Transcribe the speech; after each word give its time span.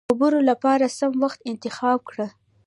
د 0.07 0.09
خبرو 0.11 0.39
له 0.49 0.55
پاره 0.63 0.87
سم 0.97 1.13
وخت 1.23 1.39
انتخاب 1.51 1.99
کړه. 2.09 2.27